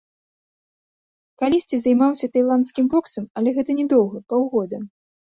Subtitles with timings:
[1.41, 4.77] Калісьці займаўся тайландскім боксам, але гэта не доўга, паўгода.